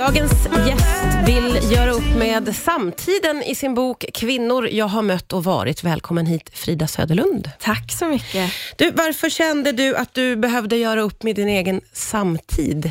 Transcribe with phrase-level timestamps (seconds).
[0.00, 0.32] Dagens
[0.68, 5.84] gäst vill göra upp med samtiden i sin bok Kvinnor jag har mött och varit.
[5.84, 7.50] Välkommen hit Frida Söderlund.
[7.58, 8.52] Tack så mycket.
[8.76, 12.90] Du, varför kände du att du behövde göra upp med din egen samtid?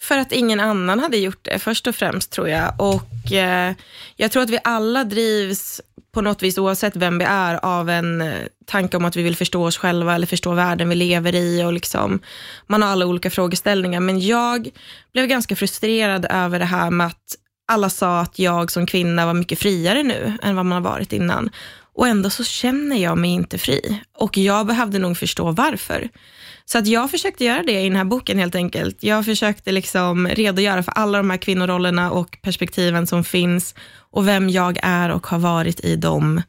[0.00, 2.74] För att ingen annan hade gjort det, först och främst tror jag.
[2.78, 3.74] Och eh,
[4.16, 5.80] Jag tror att vi alla drivs
[6.12, 9.36] på något vis, oavsett vem vi är, av en eh, tanke om att vi vill
[9.36, 11.64] förstå oss själva eller förstå världen vi lever i.
[11.64, 12.20] Och liksom,
[12.66, 14.00] man har alla olika frågeställningar.
[14.00, 14.68] Men jag
[15.12, 17.36] blev ganska frustrerad över det här med att
[17.72, 21.12] alla sa att jag som kvinna var mycket friare nu än vad man har varit
[21.12, 21.50] innan.
[21.94, 24.00] Och ändå så känner jag mig inte fri.
[24.18, 26.08] Och jag behövde nog förstå varför.
[26.72, 29.02] Så att jag försökte göra det i den här boken helt enkelt.
[29.02, 33.74] Jag försökte liksom redogöra för alla de här kvinnorollerna och perspektiven som finns
[34.10, 36.42] och vem jag är och har varit i dem.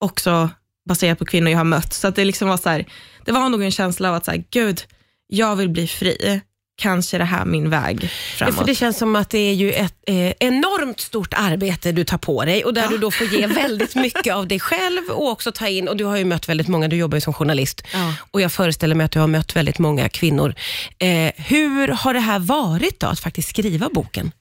[0.00, 0.50] Också
[0.88, 1.92] baserat på kvinnor jag har mött.
[1.92, 2.84] Så att det liksom var så här,
[3.24, 4.80] det var nog en känsla av att så här, gud,
[5.26, 6.40] jag vill bli fri
[6.76, 8.56] kanske det här min väg framåt.
[8.56, 12.18] För det känns som att det är ju ett eh, enormt stort arbete du tar
[12.18, 12.88] på dig och där ja.
[12.88, 16.04] du då får ge väldigt mycket av dig själv och också ta in, och du
[16.04, 18.14] har ju mött väldigt många, du jobbar ju som journalist ja.
[18.30, 20.54] och jag föreställer mig att du har mött väldigt många kvinnor.
[20.98, 24.32] Eh, hur har det här varit då, att faktiskt skriva boken?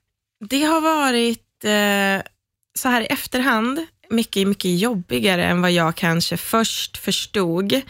[0.49, 2.31] Det har varit, eh,
[2.79, 7.81] så här i efterhand, mycket, mycket jobbigare än vad jag kanske först förstod.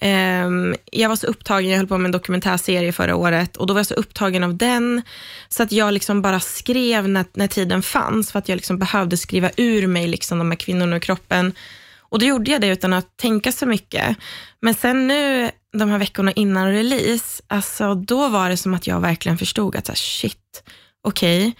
[0.00, 3.74] Um, jag var så upptagen, jag höll på med en dokumentärserie förra året och då
[3.74, 5.02] var jag så upptagen av den
[5.48, 9.16] så att jag liksom bara skrev när, när tiden fanns för att jag liksom behövde
[9.16, 11.52] skriva ur mig liksom de här kvinnorna och kroppen.
[11.98, 14.16] Och då gjorde jag det utan att tänka så mycket.
[14.60, 19.00] Men sen nu, de här veckorna innan release, alltså då var det som att jag
[19.00, 20.62] verkligen förstod att så här, shit,
[21.02, 21.52] okej, okay,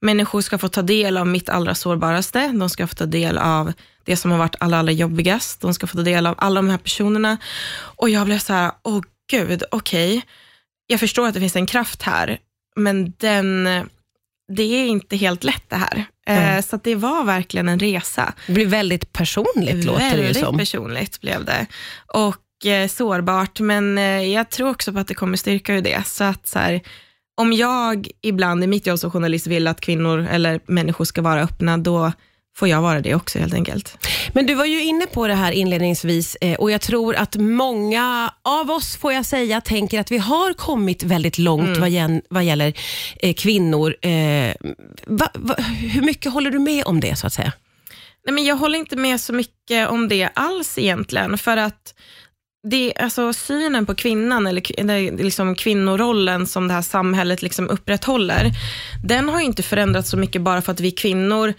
[0.00, 3.72] människor ska få ta del av mitt allra sårbaraste, de ska få ta del av
[4.04, 5.60] det som har varit allra, allra jobbigast.
[5.60, 7.38] De ska få ta del av alla de här personerna.
[7.72, 10.18] Och jag blev så här, åh gud, okej.
[10.18, 10.22] Okay.
[10.86, 12.38] Jag förstår att det finns en kraft här,
[12.76, 13.64] men den,
[14.52, 16.04] det är inte helt lätt det här.
[16.26, 16.62] Mm.
[16.62, 18.34] Så det var verkligen en resa.
[18.46, 20.42] Det blir väldigt personligt väldigt låter det ju som.
[20.42, 21.66] Väldigt personligt blev det.
[22.06, 26.06] Och eh, sårbart, men eh, jag tror också på att det kommer styrka ur det.
[26.06, 26.80] Så att så här,
[27.40, 31.42] om jag ibland i mitt jobb som journalist vill att kvinnor eller människor ska vara
[31.42, 32.12] öppna, då
[32.56, 33.98] får jag vara det också helt enkelt.
[34.32, 38.34] Men du var ju inne på det här inledningsvis eh, och jag tror att många
[38.42, 41.80] av oss, får jag säga, tänker att vi har kommit väldigt långt mm.
[41.80, 42.72] vad, gen, vad gäller
[43.16, 43.96] eh, kvinnor.
[44.02, 44.54] Eh,
[45.06, 45.54] va, va,
[45.92, 47.52] hur mycket håller du med om det så att säga?
[48.26, 51.94] Nej, men jag håller inte med så mycket om det alls egentligen, för att
[52.62, 58.50] det, alltså, synen på kvinnan, eller liksom kvinnorollen som det här samhället liksom upprätthåller,
[59.04, 61.54] den har inte förändrats så mycket bara för att vi kvinnor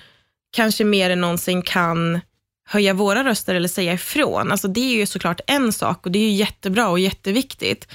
[0.55, 2.21] kanske mer än någonsin kan
[2.67, 4.51] höja våra röster eller säga ifrån.
[4.51, 7.87] Alltså det är ju såklart en sak och det är ju jättebra och jätteviktigt.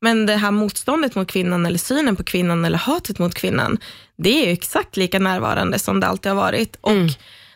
[0.00, 3.78] Men det här motståndet mot kvinnan eller synen på kvinnan eller hatet mot kvinnan,
[4.16, 6.76] det är ju exakt lika närvarande som det alltid har varit.
[6.80, 7.12] Och mm.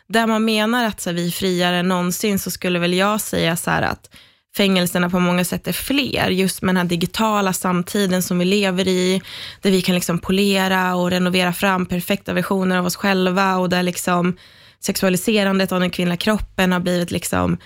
[0.07, 3.21] där man menar att så här, vi är friare än någonsin, så skulle väl jag
[3.21, 4.09] säga så att
[4.57, 8.87] fängelserna på många sätt är fler, just med den här digitala samtiden som vi lever
[8.87, 9.21] i,
[9.61, 13.83] där vi kan liksom polera och renovera fram perfekta versioner av oss själva och där
[13.83, 14.37] liksom
[14.79, 17.57] sexualiserandet av den kvinnliga kroppen har blivit liksom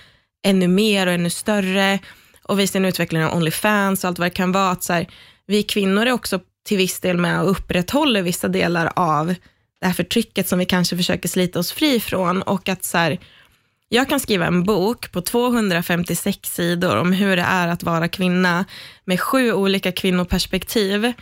[0.46, 1.98] ännu mer och ännu större.
[2.42, 4.70] Och vi ser en utveckling av Onlyfans och allt vad det kan vara.
[4.70, 5.06] Att så här,
[5.46, 9.34] vi kvinnor är också till viss del med och upprätthåller vissa delar av
[9.80, 13.18] det här förtrycket som vi kanske försöker slita oss fri från och att så här,
[13.94, 18.64] jag kan skriva en bok på 256 sidor om hur det är att vara kvinna
[19.04, 21.12] med sju olika kvinnoperspektiv.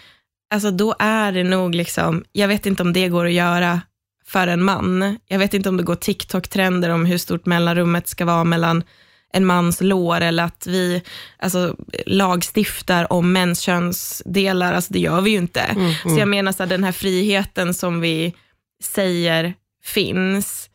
[0.55, 3.81] Alltså då är det nog, liksom, jag vet inte om det går att göra
[4.27, 5.19] för en man.
[5.27, 8.85] Jag vet inte om det går TikTok-trender om hur stort mellanrummet ska vara mellan
[9.33, 11.03] en mans lår eller att vi
[11.39, 14.73] alltså, lagstiftar om mäns könsdelar.
[14.73, 15.61] Alltså, det gör vi ju inte.
[15.61, 15.95] Mm, mm.
[16.05, 18.35] Så jag menar så här, den här friheten som vi
[18.83, 19.55] säger
[19.85, 20.71] finns,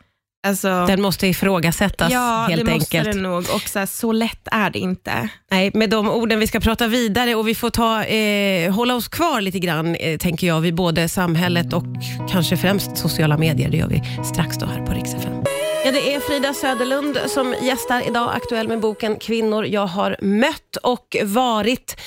[0.47, 3.05] Alltså, den måste ifrågasättas ja, helt det enkelt.
[3.05, 3.37] måste den nog.
[3.37, 5.29] Och så, här, så lätt är det inte.
[5.51, 9.07] Nej, med de orden vi ska prata vidare och vi får ta, eh, hålla oss
[9.07, 11.83] kvar lite grann, eh, tänker jag, vid både samhället och
[12.29, 13.69] kanske främst sociala medier.
[13.69, 15.46] Det gör vi strax då här på FM.
[15.87, 20.75] Ja, det är Frida Söderlund som gästar idag, aktuell med boken Kvinnor jag har mött
[20.83, 21.97] och varit.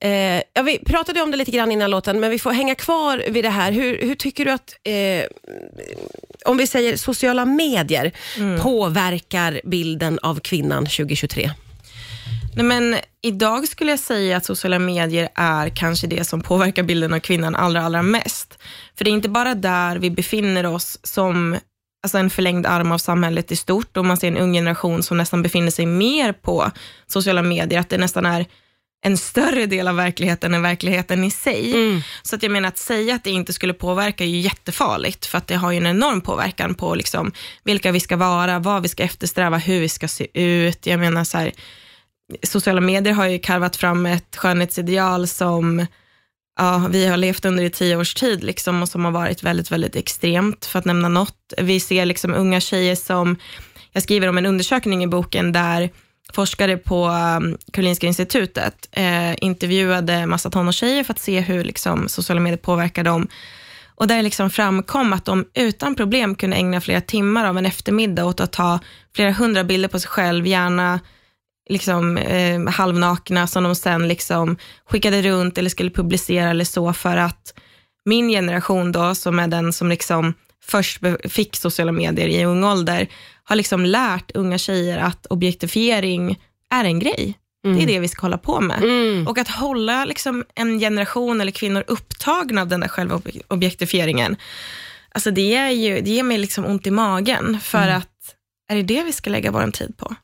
[0.00, 3.24] Eh, ja, vi pratade om det lite grann innan låten, men vi får hänga kvar
[3.28, 3.72] vid det här.
[3.72, 5.24] Hur, hur tycker du att, eh,
[6.44, 8.60] om vi säger sociala medier, mm.
[8.60, 11.50] påverkar bilden av kvinnan 2023?
[12.56, 17.12] Nej, men idag skulle jag säga att sociala medier är kanske det som påverkar bilden
[17.12, 18.58] av kvinnan allra, allra mest.
[18.98, 21.56] För det är inte bara där vi befinner oss som
[22.02, 25.16] alltså en förlängd arm av samhället i stort och man ser en ung generation som
[25.16, 26.70] nästan befinner sig mer på
[27.06, 28.46] sociala medier, att det nästan är
[29.02, 31.72] en större del av verkligheten än verkligheten i sig.
[31.72, 32.00] Mm.
[32.22, 35.38] Så att jag menar att säga att det inte skulle påverka är ju jättefarligt, för
[35.38, 37.32] att det har ju en enorm påverkan på liksom
[37.64, 40.86] vilka vi ska vara, vad vi ska eftersträva, hur vi ska se ut.
[40.86, 41.52] Jag menar så här,
[42.42, 45.86] sociala medier har ju karvat fram ett skönhetsideal som
[46.60, 49.70] ja, vi har levt under i tio års tid liksom, och som har varit väldigt,
[49.70, 51.52] väldigt extremt, för att nämna något.
[51.58, 53.36] Vi ser liksom unga tjejer som,
[53.92, 55.90] jag skriver om en undersökning i boken där
[56.32, 62.40] forskare på um, Karolinska institutet eh, intervjuade massa tonårstjejer för att se hur liksom, sociala
[62.40, 63.28] medier påverkar dem.
[63.94, 68.24] Och där liksom framkom att de utan problem kunde ägna flera timmar av en eftermiddag
[68.24, 68.78] åt att ta
[69.14, 71.00] flera hundra bilder på sig själv, gärna
[71.70, 74.56] liksom, eh, halvnakna, som de sen liksom
[74.90, 77.54] skickade runt eller skulle publicera eller så, för att
[78.04, 80.34] min generation då, som är den som liksom
[80.64, 83.08] först fick sociala medier i ung ålder,
[83.44, 86.38] har liksom lärt unga tjejer att objektifiering
[86.70, 87.34] är en grej.
[87.62, 88.82] Det är det vi ska hålla på med.
[88.82, 89.28] Mm.
[89.28, 94.36] Och att hålla liksom en generation eller kvinnor upptagna av den där själva ob- objektifieringen,
[95.14, 98.08] alltså det, är ju, det ger mig liksom ont i magen, för att
[98.70, 100.14] är det det vi ska lägga vår tid på?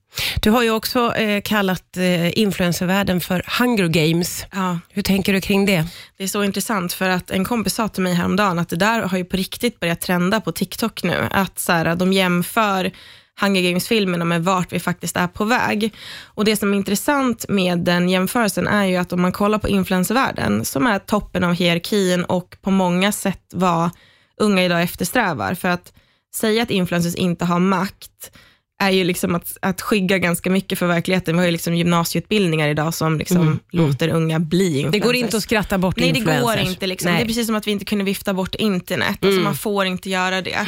[0.43, 4.47] Du har ju också eh, kallat eh, influencervärlden för Hunger Games.
[4.53, 5.85] Ja, Hur tänker du kring det?
[6.17, 9.03] det är så intressant, för att en kompis sa till mig häromdagen att det där
[9.03, 12.93] har ju på riktigt börjat trenda på TikTok nu, att så här, de jämför
[13.41, 15.95] Hunger Games-filmerna med vart vi faktiskt är på väg.
[16.25, 19.69] Och Det som är intressant med den jämförelsen är ju att om man kollar på
[19.69, 23.91] influencervärlden, som är toppen av hierarkin och på många sätt vad
[24.37, 25.93] unga idag eftersträvar, för att
[26.37, 28.31] säga att influencers inte har makt,
[28.83, 31.35] är ju liksom att, att skygga ganska mycket för verkligheten.
[31.35, 33.61] Vi har ju liksom gymnasieutbildningar idag som liksom Mm, mm.
[33.71, 34.93] låter unga bli influencers.
[34.93, 36.45] Det går inte att skratta bort Nej, det influencers.
[36.57, 36.87] går inte.
[36.87, 37.11] Liksom.
[37.11, 37.19] Nej.
[37.21, 39.09] Det är precis som att vi inte kunde vifta bort internet.
[39.11, 39.45] Alltså, Mm.
[39.45, 40.67] man får inte göra det.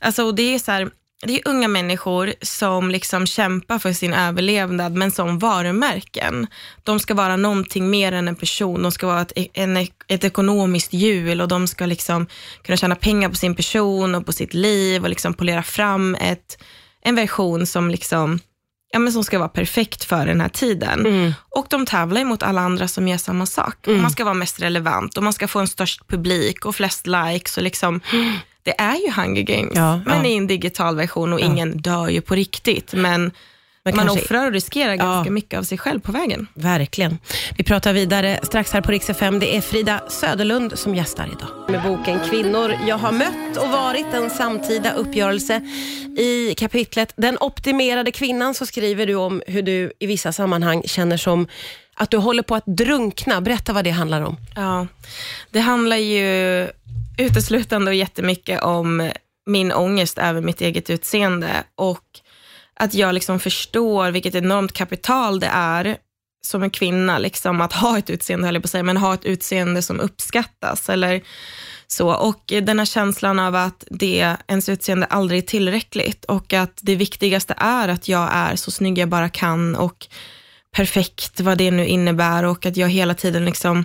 [0.00, 0.90] Alltså, och det är så här,
[1.22, 6.46] det är unga människor som liksom kämpar för sin överlevnad, men som varumärken.
[6.82, 8.82] De ska vara någonting mer än en person.
[8.82, 9.76] De ska vara ett, en,
[10.08, 12.26] ett ekonomiskt hjul och de ska liksom
[12.62, 16.62] kunna tjäna pengar på sin person och på sitt liv och liksom polera fram ett,
[17.02, 18.38] en version som liksom
[18.92, 21.06] ja, men som ska vara perfekt för den här tiden.
[21.06, 21.32] Mm.
[21.50, 23.86] Och de tävlar mot alla andra som gör samma sak.
[23.86, 24.02] Mm.
[24.02, 27.56] Man ska vara mest relevant och man ska få en störst publik och flest likes.
[27.56, 28.00] Och liksom,
[28.66, 30.26] det är ju Hunger Games, Ja, men ja.
[30.30, 31.44] i en digital version och Ja.
[31.44, 32.92] ingen dör ju på riktigt.
[32.92, 33.32] Men,
[33.84, 36.46] Men man kanske- offrar och riskerar ganska mycket av sig själv på vägen.
[36.54, 37.18] Verkligen.
[37.58, 39.38] Vi pratar vidare strax här på Rix FM.
[39.38, 41.48] Det är Frida Söderlund som gästar idag.
[41.68, 45.60] Med boken Kvinnor jag har mött och varit en samtida uppgörelse.
[46.18, 51.16] I kapitlet Den optimerade kvinnan så skriver du om hur du i vissa sammanhang känner
[51.16, 51.46] som
[51.94, 53.40] att du håller på att drunkna.
[53.40, 54.36] Berätta vad det handlar om.
[54.56, 54.86] Ja,
[55.50, 56.68] det handlar ju
[57.16, 59.10] uteslutande och jättemycket om
[59.46, 62.04] min ångest över mitt eget utseende och
[62.74, 65.96] att jag liksom förstår vilket enormt kapital det är
[66.46, 69.14] som en kvinna, liksom, att ha ett utseende, höll jag på att säga, men ha
[69.14, 70.88] ett utseende som uppskattas.
[70.88, 71.22] Eller
[71.86, 72.14] så.
[72.14, 76.96] Och den här känslan av att det, ens utseende aldrig är tillräckligt och att det
[76.96, 80.06] viktigaste är att jag är så snygg jag bara kan och
[80.72, 83.84] perfekt, vad det nu innebär och att jag hela tiden liksom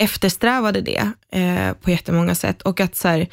[0.00, 2.62] eftersträvade det eh, på jättemånga sätt.
[2.62, 3.26] Och att så här,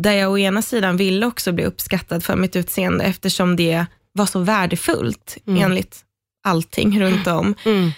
[0.00, 4.26] där jag å ena sidan ville också bli uppskattad för mitt utseende eftersom det var
[4.26, 5.62] så värdefullt Mm.
[5.62, 6.00] enligt
[6.44, 7.90] allting runt om, Mm.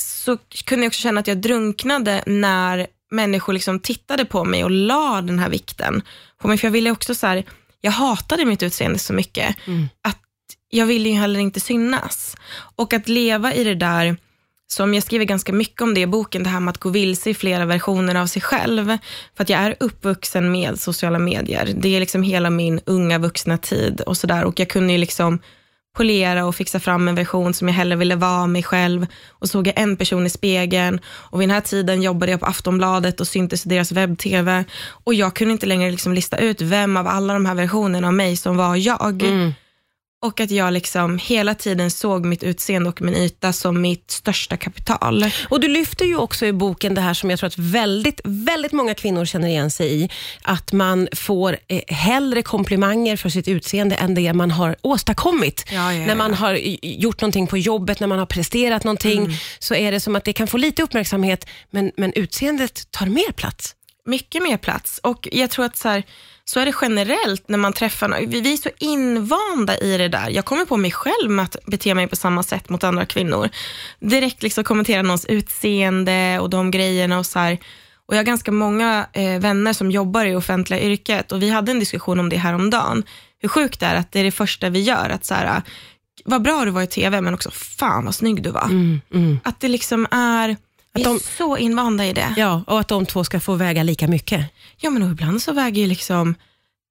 [0.00, 4.70] så kunde jag också känna att jag drunknade när människor liksom tittade på mig och
[4.70, 6.02] la den här vikten
[6.40, 6.58] på mig.
[6.58, 7.44] För jag ville också så här,
[7.80, 9.88] jag hatade mitt utseende så mycket Mm.
[10.02, 10.18] att
[10.70, 12.36] jag ville ju heller inte synas.
[12.76, 14.16] Och att leva i det där,
[14.74, 17.30] som jag skriver ganska mycket om det i boken, det här med att gå vilse
[17.30, 18.98] i flera versioner av sig själv.
[19.36, 21.74] För att jag är uppvuxen med sociala medier.
[21.76, 24.44] Det är liksom hela min unga vuxna tid och sådär.
[24.44, 25.38] Och jag kunde ju liksom
[25.96, 29.06] polera och fixa fram en version som jag hellre ville vara mig själv.
[29.28, 32.46] Och såg jag en person i spegeln och vid den här tiden jobbade jag på
[32.46, 34.64] Aftonbladet och syntes i deras webb-tv.
[35.04, 38.14] Och jag kunde inte längre liksom lista ut vem av alla de här versionerna av
[38.14, 39.22] mig som var jag.
[39.22, 39.52] Mm.
[40.24, 44.56] Och att jag liksom hela tiden såg mitt utseende och min yta som mitt största
[44.56, 45.24] kapital.
[45.48, 48.72] Och Du lyfter ju också i boken det här som jag tror att väldigt, väldigt
[48.72, 50.08] många kvinnor känner igen sig i.
[50.42, 55.64] Att man får eh, hellre komplimanger för sitt utseende än det man har åstadkommit.
[55.72, 56.36] Ja, ja, När man ja.
[56.36, 59.32] har gjort någonting på jobbet, när man har presterat någonting, Mm.
[59.58, 63.32] så är det som att det kan få lite uppmärksamhet, men, men utseendet tar mer
[63.32, 63.74] plats.
[64.06, 65.00] Mycket mer plats.
[65.02, 66.02] Och jag tror att så, här,
[66.44, 68.30] så är det generellt när man träffar någon.
[68.30, 70.30] Vi vi är så invanda i det där.
[70.30, 73.48] Jag kommer på mig själv med att bete mig på samma sätt mot andra kvinnor.
[74.00, 77.18] Direkt liksom kommentera någons utseende och de grejerna.
[77.18, 77.58] och så här.
[78.06, 81.72] Och Jag har ganska många eh, vänner som jobbar i offentliga yrket och vi hade
[81.72, 83.04] en diskussion om det här om dagen.
[83.38, 85.10] Hur sjukt det är att det är det första vi gör.
[85.10, 85.62] Att så här,
[86.24, 88.64] vad bra du var i TV, men också fan vad snygg du var.
[88.64, 89.40] Mm, mm.
[89.44, 90.56] Att det liksom är,
[90.94, 92.34] vi är de- så invanda i det.
[92.36, 94.46] Ja, och att de två ska få väga lika mycket.
[94.76, 96.34] Ja, men ibland så väger ju liksom,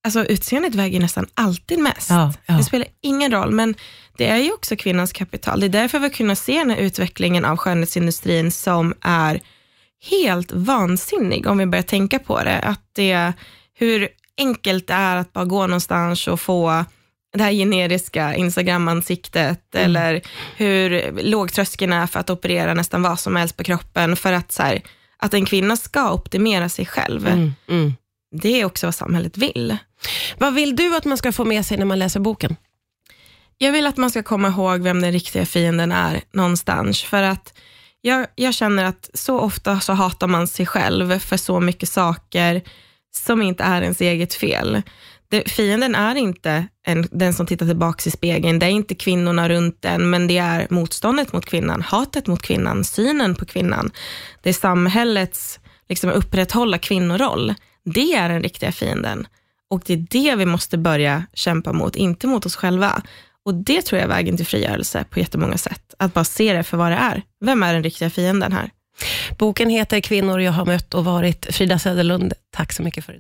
[0.06, 2.10] alltså utseendet väger nästan alltid mest.
[2.10, 2.54] Ja, ja.
[2.54, 3.76] Det spelar ingen roll, men
[4.18, 5.60] det är ju också kvinnans kapital.
[5.60, 9.40] Det är därför vi har kunnat se den här utvecklingen av skönhetsindustrin som är
[10.10, 12.60] helt vansinnig om vi börjar tänka på det.
[12.60, 13.34] Att det
[13.76, 14.08] hur
[14.38, 16.86] enkelt det är att bara gå någonstans och få
[17.34, 19.86] det här generiska Instagram-ansiktet Mm.
[19.86, 20.22] eller
[20.58, 24.52] hur låg tröskeln är för att operera nästan vad som helst på kroppen för att,
[24.52, 24.82] så här,
[25.18, 27.28] att en kvinna ska optimera sig själv.
[27.28, 27.94] Mm, mm.
[28.42, 29.78] Det är också vad samhället vill.
[30.38, 32.56] Vad vill du att man ska få med sig när man läser boken?
[33.58, 37.04] Jag vill att man ska komma ihåg vem den riktiga fienden är någonstans.
[37.04, 37.54] För att
[38.02, 42.62] jag, jag känner att så ofta så hatar man sig själv för så mycket saker
[43.16, 44.82] som inte är ens eget fel.
[45.34, 49.50] Det, fienden är inte en, den som tittar tillbaka i spegeln, det är inte kvinnorna
[49.50, 53.92] runt den, men det är motståndet mot kvinnan, hatet mot kvinnan, synen på kvinnan.
[54.42, 55.60] Det är samhällets
[55.90, 57.54] liksom, upprätthålla kvinnoroll.
[57.86, 59.28] Det är den riktiga fienden.
[59.70, 63.02] Och det är det vi måste börja kämpa mot, inte mot oss själva.
[63.46, 65.94] Och det tror jag är vägen till frigörelse på jättemånga sätt.
[66.00, 67.22] Att bara se det för vad det är.
[67.46, 68.70] Vem är den riktiga fienden här?
[69.38, 71.56] Boken heter Kvinnor jag har mött och varit.
[71.56, 73.12] Frida Söderlund, tack så mycket för idag.